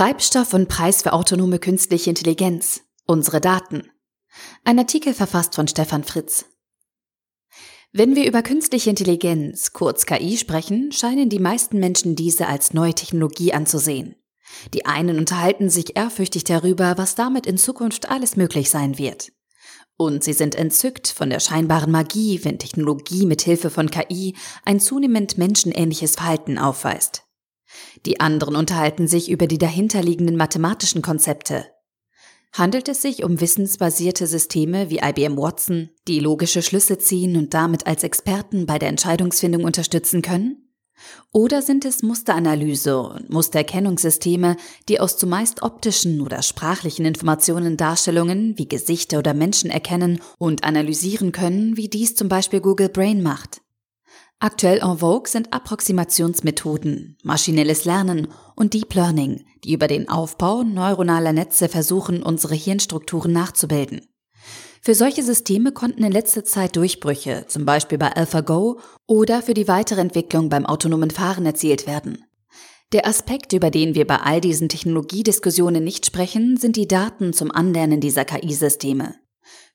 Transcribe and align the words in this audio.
Treibstoff 0.00 0.54
und 0.54 0.66
Preis 0.66 1.02
für 1.02 1.12
autonome 1.12 1.58
künstliche 1.58 2.08
Intelligenz. 2.08 2.80
Unsere 3.04 3.38
Daten. 3.38 3.90
Ein 4.64 4.78
Artikel 4.78 5.12
verfasst 5.12 5.54
von 5.54 5.68
Stefan 5.68 6.04
Fritz. 6.04 6.46
Wenn 7.92 8.16
wir 8.16 8.26
über 8.26 8.40
künstliche 8.40 8.88
Intelligenz, 8.88 9.74
kurz 9.74 10.06
KI, 10.06 10.38
sprechen, 10.38 10.90
scheinen 10.90 11.28
die 11.28 11.38
meisten 11.38 11.78
Menschen 11.80 12.16
diese 12.16 12.46
als 12.46 12.72
neue 12.72 12.94
Technologie 12.94 13.52
anzusehen. 13.52 14.16
Die 14.72 14.86
einen 14.86 15.18
unterhalten 15.18 15.68
sich 15.68 15.98
ehrfürchtig 15.98 16.44
darüber, 16.44 16.96
was 16.96 17.14
damit 17.14 17.46
in 17.46 17.58
Zukunft 17.58 18.08
alles 18.08 18.36
möglich 18.36 18.70
sein 18.70 18.96
wird. 18.96 19.32
Und 19.98 20.24
sie 20.24 20.32
sind 20.32 20.54
entzückt 20.54 21.08
von 21.08 21.28
der 21.28 21.40
scheinbaren 21.40 21.92
Magie, 21.92 22.40
wenn 22.42 22.58
Technologie 22.58 23.26
mit 23.26 23.42
Hilfe 23.42 23.68
von 23.68 23.90
KI 23.90 24.34
ein 24.64 24.80
zunehmend 24.80 25.36
menschenähnliches 25.36 26.14
Verhalten 26.14 26.56
aufweist. 26.56 27.24
Die 28.06 28.20
anderen 28.20 28.56
unterhalten 28.56 29.08
sich 29.08 29.30
über 29.30 29.46
die 29.46 29.58
dahinterliegenden 29.58 30.36
mathematischen 30.36 31.02
Konzepte. 31.02 31.66
Handelt 32.52 32.88
es 32.88 33.02
sich 33.02 33.22
um 33.22 33.40
wissensbasierte 33.40 34.26
Systeme 34.26 34.90
wie 34.90 34.98
IBM 34.98 35.36
Watson, 35.36 35.90
die 36.08 36.18
logische 36.18 36.62
Schlüsse 36.62 36.98
ziehen 36.98 37.36
und 37.36 37.54
damit 37.54 37.86
als 37.86 38.02
Experten 38.02 38.66
bei 38.66 38.78
der 38.78 38.88
Entscheidungsfindung 38.88 39.62
unterstützen 39.62 40.20
können? 40.20 40.66
Oder 41.32 41.62
sind 41.62 41.84
es 41.84 42.02
Musteranalyse 42.02 42.98
und 43.00 43.30
Mustererkennungssysteme, 43.30 44.56
die 44.88 45.00
aus 45.00 45.16
zumeist 45.16 45.62
optischen 45.62 46.20
oder 46.20 46.42
sprachlichen 46.42 47.06
Informationen 47.06 47.76
Darstellungen 47.76 48.58
wie 48.58 48.68
Gesichter 48.68 49.20
oder 49.20 49.32
Menschen 49.32 49.70
erkennen 49.70 50.20
und 50.38 50.64
analysieren 50.64 51.32
können, 51.32 51.76
wie 51.76 51.88
dies 51.88 52.16
zum 52.16 52.28
Beispiel 52.28 52.60
Google 52.60 52.88
Brain 52.88 53.22
macht? 53.22 53.62
Aktuell 54.42 54.78
en 54.78 54.96
vogue 54.96 55.28
sind 55.28 55.52
Approximationsmethoden, 55.52 57.18
maschinelles 57.22 57.84
Lernen 57.84 58.28
und 58.56 58.72
Deep 58.72 58.94
Learning, 58.94 59.44
die 59.64 59.74
über 59.74 59.86
den 59.86 60.08
Aufbau 60.08 60.62
neuronaler 60.62 61.34
Netze 61.34 61.68
versuchen, 61.68 62.22
unsere 62.22 62.54
Hirnstrukturen 62.54 63.32
nachzubilden. 63.32 64.00
Für 64.80 64.94
solche 64.94 65.22
Systeme 65.22 65.72
konnten 65.72 66.04
in 66.04 66.12
letzter 66.12 66.42
Zeit 66.42 66.74
Durchbrüche, 66.76 67.44
zum 67.48 67.66
Beispiel 67.66 67.98
bei 67.98 68.16
AlphaGo 68.16 68.80
oder 69.06 69.42
für 69.42 69.52
die 69.52 69.68
weitere 69.68 70.00
Entwicklung 70.00 70.48
beim 70.48 70.64
autonomen 70.64 71.10
Fahren 71.10 71.44
erzielt 71.44 71.86
werden. 71.86 72.24
Der 72.94 73.06
Aspekt, 73.06 73.52
über 73.52 73.70
den 73.70 73.94
wir 73.94 74.06
bei 74.06 74.16
all 74.16 74.40
diesen 74.40 74.70
Technologiediskussionen 74.70 75.84
nicht 75.84 76.06
sprechen, 76.06 76.56
sind 76.56 76.76
die 76.76 76.88
Daten 76.88 77.34
zum 77.34 77.50
Anlernen 77.50 78.00
dieser 78.00 78.24
KI-Systeme. 78.24 79.16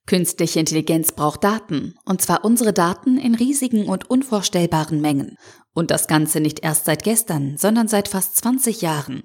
Künstliche 0.08 0.60
Intelligenz 0.60 1.14
braucht 1.14 1.44
Daten, 1.44 1.96
und 2.06 2.22
zwar 2.22 2.46
unsere 2.46 2.74
Daten 2.74 3.18
in 3.18 3.34
riesigen 3.34 3.88
und 3.88 4.08
unvorstellbaren 4.08 5.02
Mengen. 5.02 5.38
Und 5.74 5.90
das 5.90 6.08
Ganze 6.08 6.40
nicht 6.40 6.64
erst 6.64 6.86
seit 6.86 7.04
gestern, 7.04 7.58
sondern 7.58 7.88
seit 7.88 8.08
fast 8.08 8.38
20 8.38 8.82
Jahren. 8.82 9.24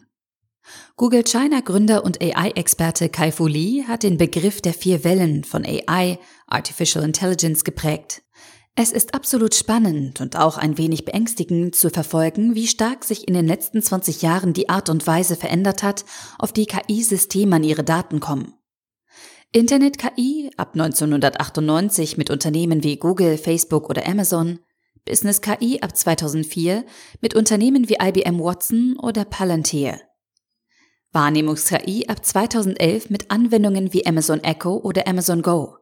Google 0.96 1.24
China 1.24 1.60
Gründer 1.60 2.04
und 2.04 2.22
AI-Experte 2.22 3.08
Kai 3.10 3.30
Fu 3.32 3.46
Lee 3.46 3.84
hat 3.84 4.02
den 4.02 4.16
Begriff 4.16 4.60
der 4.60 4.72
vier 4.72 5.04
Wellen 5.04 5.44
von 5.44 5.66
AI, 5.66 6.18
Artificial 6.46 7.04
Intelligence, 7.04 7.64
geprägt. 7.64 8.22
Es 8.74 8.92
ist 8.92 9.14
absolut 9.14 9.54
spannend 9.54 10.20
und 10.20 10.36
auch 10.36 10.56
ein 10.56 10.78
wenig 10.78 11.04
beängstigend 11.04 11.74
zu 11.74 11.90
verfolgen, 11.90 12.54
wie 12.54 12.66
stark 12.66 13.04
sich 13.04 13.28
in 13.28 13.34
den 13.34 13.46
letzten 13.46 13.82
20 13.82 14.22
Jahren 14.22 14.52
die 14.52 14.68
Art 14.68 14.88
und 14.88 15.06
Weise 15.06 15.36
verändert 15.36 15.82
hat, 15.82 16.04
auf 16.38 16.52
die 16.52 16.66
KI-Systeme 16.66 17.56
an 17.56 17.64
ihre 17.64 17.84
Daten 17.84 18.20
kommen. 18.20 18.54
Internet-KI 19.52 20.52
ab 20.56 20.74
1998 20.74 22.16
mit 22.16 22.30
Unternehmen 22.30 22.84
wie 22.84 22.98
Google, 22.98 23.36
Facebook 23.36 23.90
oder 23.90 24.06
Amazon, 24.06 24.60
Business-KI 25.04 25.80
ab 25.80 25.96
2004 25.96 26.84
mit 27.20 27.34
Unternehmen 27.34 27.88
wie 27.88 27.96
IBM 28.00 28.38
Watson 28.38 28.96
oder 29.02 29.24
Palantir. 29.24 30.00
Wahrnehmungs-KI 31.10 32.06
ab 32.06 32.24
2011 32.24 33.10
mit 33.10 33.32
Anwendungen 33.32 33.92
wie 33.92 34.06
Amazon 34.06 34.38
Echo 34.44 34.76
oder 34.76 35.08
Amazon 35.08 35.42
Go. 35.42 35.78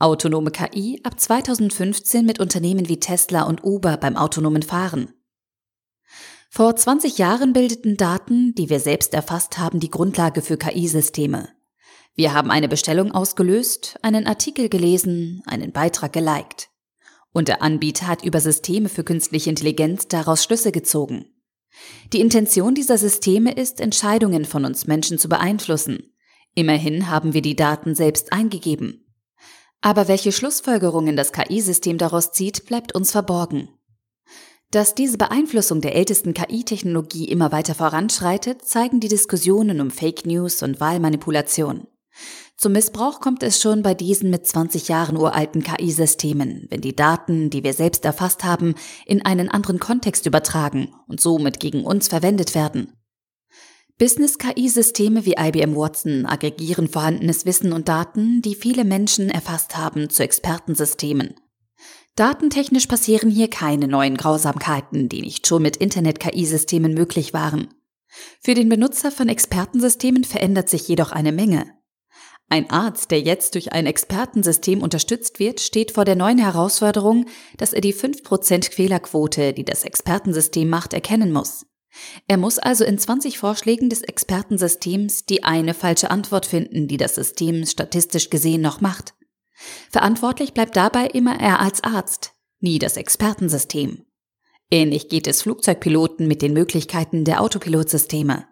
Autonome 0.00 0.50
KI 0.50 1.00
ab 1.04 1.20
2015 1.20 2.26
mit 2.26 2.40
Unternehmen 2.40 2.88
wie 2.88 2.98
Tesla 2.98 3.44
und 3.44 3.62
Uber 3.62 3.98
beim 3.98 4.16
autonomen 4.16 4.64
Fahren. 4.64 5.12
Vor 6.50 6.74
20 6.74 7.18
Jahren 7.18 7.52
bildeten 7.52 7.96
Daten, 7.96 8.52
die 8.56 8.68
wir 8.68 8.80
selbst 8.80 9.14
erfasst 9.14 9.58
haben, 9.58 9.78
die 9.78 9.90
Grundlage 9.90 10.42
für 10.42 10.56
KI-Systeme. 10.56 11.53
Wir 12.16 12.32
haben 12.32 12.52
eine 12.52 12.68
Bestellung 12.68 13.10
ausgelöst, 13.10 13.98
einen 14.02 14.26
Artikel 14.26 14.68
gelesen, 14.68 15.42
einen 15.46 15.72
Beitrag 15.72 16.12
geliked. 16.12 16.68
Und 17.32 17.48
der 17.48 17.60
Anbieter 17.60 18.06
hat 18.06 18.24
über 18.24 18.40
Systeme 18.40 18.88
für 18.88 19.02
künstliche 19.02 19.50
Intelligenz 19.50 20.06
daraus 20.06 20.44
Schlüsse 20.44 20.70
gezogen. 20.70 21.26
Die 22.12 22.20
Intention 22.20 22.76
dieser 22.76 22.98
Systeme 22.98 23.52
ist, 23.52 23.80
Entscheidungen 23.80 24.44
von 24.44 24.64
uns 24.64 24.86
Menschen 24.86 25.18
zu 25.18 25.28
beeinflussen. 25.28 26.14
Immerhin 26.54 27.10
haben 27.10 27.34
wir 27.34 27.42
die 27.42 27.56
Daten 27.56 27.96
selbst 27.96 28.32
eingegeben. 28.32 29.04
Aber 29.80 30.06
welche 30.06 30.30
Schlussfolgerungen 30.30 31.16
das 31.16 31.32
KI-System 31.32 31.98
daraus 31.98 32.30
zieht, 32.30 32.66
bleibt 32.66 32.94
uns 32.94 33.10
verborgen. 33.10 33.68
Dass 34.70 34.94
diese 34.94 35.18
Beeinflussung 35.18 35.80
der 35.80 35.96
ältesten 35.96 36.32
KI-Technologie 36.32 37.28
immer 37.28 37.50
weiter 37.50 37.74
voranschreitet, 37.74 38.64
zeigen 38.64 39.00
die 39.00 39.08
Diskussionen 39.08 39.80
um 39.80 39.90
Fake 39.90 40.26
News 40.26 40.62
und 40.62 40.78
Wahlmanipulation. 40.78 41.88
Zum 42.56 42.72
Missbrauch 42.72 43.20
kommt 43.20 43.42
es 43.42 43.60
schon 43.60 43.82
bei 43.82 43.94
diesen 43.94 44.30
mit 44.30 44.46
20 44.46 44.88
Jahren 44.88 45.16
uralten 45.16 45.62
KI-Systemen, 45.62 46.66
wenn 46.70 46.80
die 46.80 46.94
Daten, 46.94 47.50
die 47.50 47.64
wir 47.64 47.74
selbst 47.74 48.04
erfasst 48.04 48.44
haben, 48.44 48.74
in 49.06 49.24
einen 49.24 49.48
anderen 49.48 49.80
Kontext 49.80 50.26
übertragen 50.26 50.94
und 51.08 51.20
somit 51.20 51.58
gegen 51.60 51.84
uns 51.84 52.08
verwendet 52.08 52.54
werden. 52.54 52.92
Business-KI-Systeme 53.98 55.24
wie 55.24 55.34
IBM 55.38 55.76
Watson 55.76 56.26
aggregieren 56.26 56.88
vorhandenes 56.88 57.46
Wissen 57.46 57.72
und 57.72 57.88
Daten, 57.88 58.42
die 58.42 58.54
viele 58.54 58.84
Menschen 58.84 59.30
erfasst 59.30 59.76
haben, 59.76 60.10
zu 60.10 60.22
Expertensystemen. 60.22 61.34
Datentechnisch 62.16 62.86
passieren 62.86 63.30
hier 63.30 63.48
keine 63.48 63.88
neuen 63.88 64.16
Grausamkeiten, 64.16 65.08
die 65.08 65.20
nicht 65.20 65.46
schon 65.46 65.62
mit 65.62 65.76
Internet-KI-Systemen 65.76 66.94
möglich 66.94 67.34
waren. 67.34 67.68
Für 68.40 68.54
den 68.54 68.68
Benutzer 68.68 69.10
von 69.10 69.28
Expertensystemen 69.28 70.24
verändert 70.24 70.68
sich 70.68 70.86
jedoch 70.86 71.10
eine 71.12 71.32
Menge. 71.32 71.66
Ein 72.48 72.70
Arzt, 72.70 73.10
der 73.10 73.20
jetzt 73.20 73.54
durch 73.54 73.72
ein 73.72 73.86
Expertensystem 73.86 74.82
unterstützt 74.82 75.38
wird, 75.38 75.60
steht 75.60 75.92
vor 75.92 76.04
der 76.04 76.14
neuen 76.14 76.38
Herausforderung, 76.38 77.26
dass 77.56 77.72
er 77.72 77.80
die 77.80 77.94
5% 77.94 78.70
Fehlerquote, 78.70 79.52
die 79.52 79.64
das 79.64 79.84
Expertensystem 79.84 80.68
macht, 80.68 80.92
erkennen 80.92 81.32
muss. 81.32 81.66
Er 82.26 82.36
muss 82.36 82.58
also 82.58 82.84
in 82.84 82.98
20 82.98 83.38
Vorschlägen 83.38 83.88
des 83.88 84.02
Expertensystems 84.02 85.26
die 85.26 85.44
eine 85.44 85.74
falsche 85.74 86.10
Antwort 86.10 86.46
finden, 86.46 86.88
die 86.88 86.96
das 86.96 87.14
System 87.14 87.64
statistisch 87.66 88.30
gesehen 88.30 88.60
noch 88.60 88.80
macht. 88.80 89.14
Verantwortlich 89.90 90.52
bleibt 90.52 90.76
dabei 90.76 91.06
immer 91.06 91.38
er 91.40 91.60
als 91.60 91.82
Arzt, 91.84 92.32
nie 92.60 92.78
das 92.78 92.96
Expertensystem. 92.96 94.04
Ähnlich 94.70 95.08
geht 95.08 95.26
es 95.26 95.42
Flugzeugpiloten 95.42 96.26
mit 96.26 96.42
den 96.42 96.52
Möglichkeiten 96.52 97.24
der 97.24 97.40
Autopilotsysteme. 97.40 98.46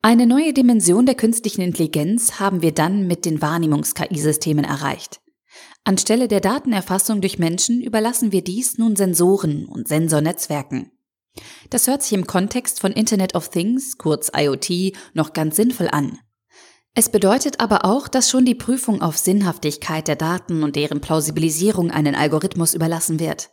Eine 0.00 0.26
neue 0.28 0.52
Dimension 0.52 1.06
der 1.06 1.16
künstlichen 1.16 1.60
Intelligenz 1.60 2.38
haben 2.38 2.62
wir 2.62 2.72
dann 2.72 3.08
mit 3.08 3.24
den 3.24 3.42
Wahrnehmungs-KI-Systemen 3.42 4.64
erreicht. 4.64 5.20
Anstelle 5.82 6.28
der 6.28 6.40
Datenerfassung 6.40 7.20
durch 7.20 7.40
Menschen 7.40 7.82
überlassen 7.82 8.30
wir 8.30 8.44
dies 8.44 8.78
nun 8.78 8.94
Sensoren 8.94 9.66
und 9.66 9.88
Sensornetzwerken. 9.88 10.92
Das 11.70 11.88
hört 11.88 12.04
sich 12.04 12.12
im 12.12 12.28
Kontext 12.28 12.80
von 12.80 12.92
Internet 12.92 13.34
of 13.34 13.48
Things, 13.48 13.98
kurz 13.98 14.30
IoT, 14.36 14.96
noch 15.14 15.32
ganz 15.32 15.56
sinnvoll 15.56 15.88
an. 15.90 16.18
Es 16.94 17.08
bedeutet 17.08 17.58
aber 17.58 17.84
auch, 17.84 18.06
dass 18.06 18.30
schon 18.30 18.44
die 18.44 18.54
Prüfung 18.54 19.02
auf 19.02 19.18
Sinnhaftigkeit 19.18 20.06
der 20.06 20.16
Daten 20.16 20.62
und 20.62 20.76
deren 20.76 21.00
Plausibilisierung 21.00 21.90
einen 21.90 22.14
Algorithmus 22.14 22.74
überlassen 22.74 23.18
wird. 23.18 23.50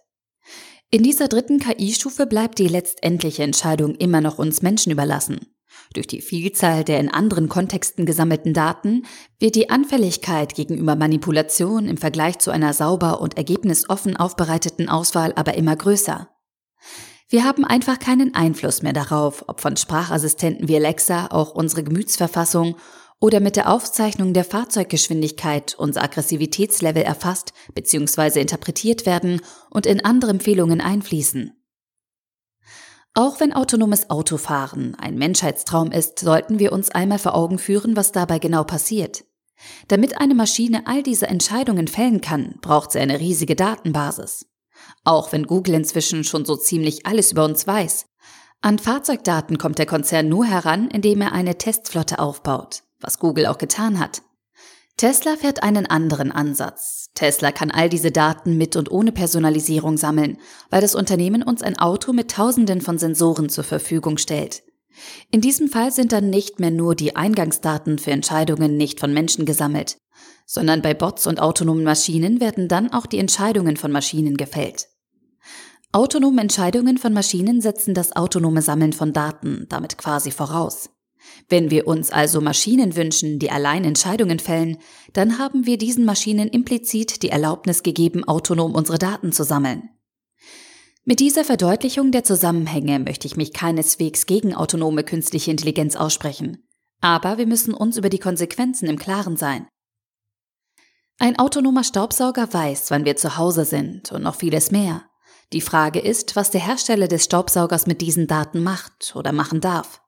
In 0.91 1.01
dieser 1.01 1.27
dritten 1.27 1.59
KI-Stufe 1.59 2.27
bleibt 2.27 2.59
die 2.59 2.67
letztendliche 2.67 3.41
Entscheidung 3.41 3.95
immer 3.95 4.21
noch 4.21 4.37
uns 4.37 4.61
Menschen 4.61 4.91
überlassen. 4.91 5.54
Durch 5.95 6.07
die 6.07 6.19
Vielzahl 6.19 6.83
der 6.83 6.99
in 6.99 7.09
anderen 7.09 7.47
Kontexten 7.47 8.05
gesammelten 8.05 8.53
Daten 8.53 9.05
wird 9.39 9.55
die 9.55 9.69
Anfälligkeit 9.69 10.53
gegenüber 10.53 10.97
Manipulation 10.97 11.87
im 11.87 11.95
Vergleich 11.95 12.39
zu 12.39 12.51
einer 12.51 12.73
sauber 12.73 13.21
und 13.21 13.37
ergebnisoffen 13.37 14.17
aufbereiteten 14.17 14.89
Auswahl 14.89 15.31
aber 15.37 15.53
immer 15.53 15.73
größer. 15.77 16.29
Wir 17.29 17.45
haben 17.45 17.63
einfach 17.63 17.97
keinen 17.97 18.35
Einfluss 18.35 18.81
mehr 18.81 18.91
darauf, 18.91 19.45
ob 19.47 19.61
von 19.61 19.77
Sprachassistenten 19.77 20.67
wie 20.67 20.75
Alexa 20.75 21.27
auch 21.27 21.55
unsere 21.55 21.83
Gemütsverfassung 21.83 22.75
oder 23.21 23.39
mit 23.39 23.55
der 23.55 23.71
Aufzeichnung 23.71 24.33
der 24.33 24.43
Fahrzeuggeschwindigkeit 24.43 25.75
unser 25.79 26.03
Aggressivitätslevel 26.03 27.03
erfasst 27.03 27.53
bzw. 27.73 28.41
interpretiert 28.41 29.05
werden 29.05 29.41
und 29.69 29.85
in 29.85 30.03
andere 30.03 30.31
Empfehlungen 30.31 30.81
einfließen. 30.81 31.53
Auch 33.17 33.39
wenn 33.39 33.53
autonomes 33.53 34.09
Autofahren 34.09 34.93
ein 34.95 35.15
Menschheitstraum 35.15 35.91
ist, 35.91 36.19
sollten 36.19 36.59
wir 36.59 36.73
uns 36.73 36.91
einmal 36.91 37.17
vor 37.17 37.33
Augen 37.33 37.59
führen, 37.59 37.95
was 37.95 38.11
dabei 38.11 38.39
genau 38.39 38.65
passiert. 38.65 39.23
Damit 39.87 40.19
eine 40.19 40.35
Maschine 40.35 40.85
all 40.85 41.01
diese 41.01 41.27
Entscheidungen 41.27 41.87
fällen 41.87 42.19
kann, 42.19 42.55
braucht 42.59 42.91
sie 42.91 42.99
eine 42.99 43.21
riesige 43.21 43.55
Datenbasis. 43.55 44.47
Auch 45.05 45.31
wenn 45.31 45.47
Google 45.47 45.75
inzwischen 45.75 46.25
schon 46.25 46.43
so 46.43 46.57
ziemlich 46.57 47.05
alles 47.05 47.31
über 47.31 47.45
uns 47.45 47.65
weiß. 47.65 48.05
An 48.59 48.79
Fahrzeugdaten 48.79 49.57
kommt 49.57 49.79
der 49.79 49.85
Konzern 49.85 50.27
nur 50.27 50.45
heran, 50.45 50.89
indem 50.89 51.21
er 51.21 51.31
eine 51.31 51.57
Testflotte 51.57 52.19
aufbaut, 52.19 52.83
was 52.99 53.19
Google 53.19 53.45
auch 53.45 53.57
getan 53.57 53.97
hat. 53.97 54.23
Tesla 54.97 55.35
fährt 55.35 55.61
einen 55.61 55.87
anderen 55.87 56.31
Ansatz. 56.31 57.09
Tesla 57.15 57.51
kann 57.51 57.69
all 57.69 57.89
diese 57.89 58.11
Daten 58.11 58.57
mit 58.57 58.77
und 58.77 58.89
ohne 58.89 59.11
Personalisierung 59.11 59.97
sammeln, 59.97 60.37
weil 60.69 60.79
das 60.79 60.95
Unternehmen 60.95 61.43
uns 61.43 61.61
ein 61.61 61.77
Auto 61.77 62.13
mit 62.13 62.31
Tausenden 62.31 62.79
von 62.79 62.97
Sensoren 62.97 63.49
zur 63.49 63.65
Verfügung 63.65 64.17
stellt. 64.17 64.63
In 65.31 65.41
diesem 65.41 65.67
Fall 65.67 65.91
sind 65.91 66.13
dann 66.13 66.29
nicht 66.29 66.61
mehr 66.61 66.71
nur 66.71 66.95
die 66.95 67.17
Eingangsdaten 67.17 67.99
für 67.99 68.11
Entscheidungen 68.11 68.77
nicht 68.77 69.01
von 69.01 69.13
Menschen 69.13 69.45
gesammelt, 69.45 69.97
sondern 70.45 70.81
bei 70.81 70.93
Bots 70.93 71.27
und 71.27 71.41
autonomen 71.41 71.83
Maschinen 71.83 72.39
werden 72.39 72.69
dann 72.69 72.93
auch 72.93 73.05
die 73.05 73.19
Entscheidungen 73.19 73.75
von 73.75 73.91
Maschinen 73.91 74.37
gefällt. 74.37 74.87
Autonome 75.91 76.41
Entscheidungen 76.41 76.97
von 76.97 77.11
Maschinen 77.11 77.59
setzen 77.61 77.93
das 77.93 78.15
autonome 78.15 78.61
Sammeln 78.61 78.93
von 78.93 79.11
Daten 79.11 79.65
damit 79.69 79.97
quasi 79.97 80.31
voraus. 80.31 80.89
Wenn 81.49 81.69
wir 81.71 81.87
uns 81.87 82.11
also 82.11 82.41
Maschinen 82.41 82.95
wünschen, 82.95 83.39
die 83.39 83.51
allein 83.51 83.83
Entscheidungen 83.83 84.39
fällen, 84.39 84.77
dann 85.13 85.37
haben 85.37 85.65
wir 85.65 85.77
diesen 85.77 86.05
Maschinen 86.05 86.47
implizit 86.47 87.21
die 87.23 87.29
Erlaubnis 87.29 87.83
gegeben, 87.83 88.23
autonom 88.23 88.73
unsere 88.73 88.97
Daten 88.97 89.31
zu 89.31 89.43
sammeln. 89.43 89.89
Mit 91.03 91.19
dieser 91.19 91.43
Verdeutlichung 91.43 92.11
der 92.11 92.23
Zusammenhänge 92.23 92.97
möchte 92.99 93.27
ich 93.27 93.37
mich 93.37 93.53
keineswegs 93.53 94.25
gegen 94.25 94.55
autonome 94.55 95.03
künstliche 95.03 95.51
Intelligenz 95.51 95.95
aussprechen. 95.95 96.67
Aber 96.99 97.37
wir 97.37 97.45
müssen 97.45 97.75
uns 97.75 97.97
über 97.97 98.09
die 98.09 98.17
Konsequenzen 98.17 98.89
im 98.89 98.97
Klaren 98.97 99.37
sein. 99.37 99.67
Ein 101.19 101.37
autonomer 101.37 101.83
Staubsauger 101.83 102.51
weiß, 102.51 102.89
wann 102.89 103.05
wir 103.05 103.15
zu 103.15 103.37
Hause 103.37 103.65
sind 103.65 104.11
und 104.11 104.23
noch 104.23 104.35
vieles 104.35 104.71
mehr. 104.71 105.03
Die 105.53 105.61
Frage 105.61 105.99
ist, 105.99 106.35
was 106.35 106.49
der 106.49 106.65
Hersteller 106.65 107.07
des 107.07 107.23
Staubsaugers 107.23 107.85
mit 107.85 108.01
diesen 108.01 108.25
Daten 108.27 108.63
macht 108.63 109.15
oder 109.15 109.31
machen 109.31 109.61
darf. 109.61 110.01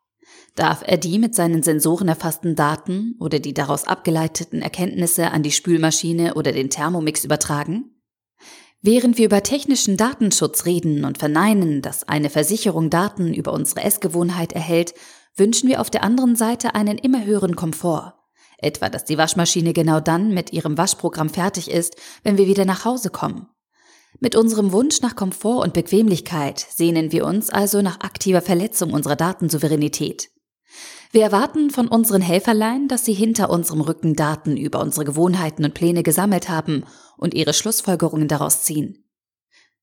Darf 0.58 0.82
er 0.84 0.98
die 0.98 1.20
mit 1.20 1.36
seinen 1.36 1.62
Sensoren 1.62 2.08
erfassten 2.08 2.56
Daten 2.56 3.16
oder 3.20 3.38
die 3.38 3.54
daraus 3.54 3.84
abgeleiteten 3.84 4.64
Erkenntnisse 4.64 5.30
an 5.30 5.44
die 5.44 5.52
Spülmaschine 5.52 6.34
oder 6.34 6.52
den 6.52 6.72
Thermomix 6.72 7.24
übertragen? 7.24 8.02
Während 8.82 9.20
wir 9.20 9.28
über 9.28 9.44
technischen 9.44 9.98
Datenschutz 9.98 10.66
reden 10.66 11.06
und 11.06 11.20
verneinen, 11.20 11.84
dass 11.84 12.08
eine 12.08 12.32
Versicherung 12.32 12.90
Daten 12.90 13.36
über 13.36 13.54
unsere 13.54 13.84
Essgewohnheit 13.84 14.52
erhält, 14.52 14.96
wünschen 15.36 15.70
wir 15.70 15.80
auf 15.80 15.92
der 15.92 16.04
anderen 16.04 16.36
Seite 16.36 16.74
einen 16.74 16.98
immer 16.98 17.24
höheren 17.24 17.56
Komfort. 17.56 18.16
Etwa, 18.58 18.90
dass 18.90 19.06
die 19.06 19.20
Waschmaschine 19.20 19.74
genau 19.74 20.00
dann 20.00 20.34
mit 20.34 20.54
ihrem 20.54 20.76
Waschprogramm 20.76 21.30
fertig 21.30 21.70
ist, 21.70 21.98
wenn 22.24 22.40
wir 22.40 22.48
wieder 22.48 22.66
nach 22.66 22.84
Hause 22.84 23.12
kommen. 23.12 23.46
Mit 24.20 24.36
unserem 24.36 24.72
Wunsch 24.72 25.02
nach 25.02 25.16
Komfort 25.16 25.62
und 25.62 25.76
Bequemlichkeit 25.76 26.58
sehnen 26.60 27.12
wir 27.12 27.28
uns 27.28 27.52
also 27.52 27.84
nach 27.84 28.00
aktiver 28.00 28.42
Verletzung 28.42 28.94
unserer 28.94 29.16
Datensouveränität. 29.16 30.32
Wir 31.12 31.24
erwarten 31.24 31.70
von 31.70 31.88
unseren 31.88 32.22
Helferlein, 32.22 32.88
dass 32.88 33.06
sie 33.06 33.14
hinter 33.14 33.50
unserem 33.50 33.82
Rücken 33.82 34.16
Daten 34.16 34.58
über 34.58 34.82
unsere 34.82 35.06
Gewohnheiten 35.06 35.64
und 35.64 35.74
Pläne 35.74 36.04
gesammelt 36.04 36.50
haben 36.50 36.84
und 37.18 37.34
ihre 37.34 37.54
Schlussfolgerungen 37.54 38.28
daraus 38.28 38.64
ziehen. 38.64 39.06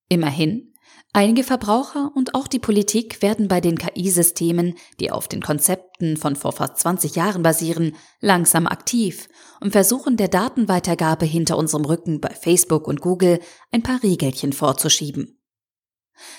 Immerhin, 0.08 0.74
einige 1.14 1.42
Verbraucher 1.42 2.12
und 2.14 2.34
auch 2.34 2.46
die 2.46 2.58
Politik 2.58 3.22
werden 3.22 3.48
bei 3.48 3.62
den 3.62 3.78
KI-Systemen, 3.78 4.74
die 5.00 5.10
auf 5.10 5.26
den 5.26 5.40
Konzepten 5.40 6.18
von 6.18 6.36
vor 6.36 6.52
fast 6.52 6.78
20 6.78 7.16
Jahren 7.16 7.42
basieren, 7.42 7.96
langsam 8.20 8.66
aktiv 8.66 9.28
und 9.60 9.72
versuchen 9.72 10.18
der 10.18 10.28
Datenweitergabe 10.28 11.24
hinter 11.24 11.56
unserem 11.56 11.86
Rücken 11.86 12.20
bei 12.20 12.30
Facebook 12.30 12.86
und 12.86 13.00
Google 13.00 13.40
ein 13.72 13.82
paar 13.82 14.02
Riegelchen 14.02 14.52
vorzuschieben. 14.52 15.40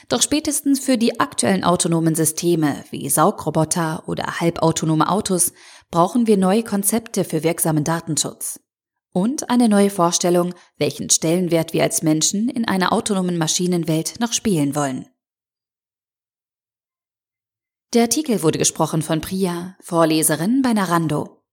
Doch 0.10 0.22
spätestens 0.22 0.80
für 0.80 0.98
die 0.98 1.20
aktuellen 1.20 1.64
autonomen 1.64 2.16
Systeme 2.16 2.84
wie 2.92 3.10
Saugroboter 3.10 4.04
oder 4.08 4.40
halbautonome 4.40 5.10
Autos 5.10 5.54
brauchen 5.92 6.28
wir 6.28 6.38
neue 6.38 6.64
Konzepte 6.64 7.24
für 7.24 7.44
wirksamen 7.44 7.84
Datenschutz. 7.84 8.60
Und 9.12 9.50
eine 9.50 9.70
neue 9.70 9.90
Vorstellung, 9.90 10.54
welchen 10.78 11.10
Stellenwert 11.10 11.74
wir 11.74 11.84
als 11.84 12.04
Menschen 12.04 12.50
in 12.50 12.68
einer 12.68 12.92
autonomen 12.92 13.38
Maschinenwelt 13.38 14.20
noch 14.20 14.34
spielen 14.34 14.76
wollen. 14.76 15.08
Der 17.94 18.04
Artikel 18.04 18.44
wurde 18.44 18.60
gesprochen 18.60 19.02
von 19.02 19.22
Priya, 19.22 19.78
Vorleserin 19.80 20.62
bei 20.62 20.74
Narando. 20.74 21.45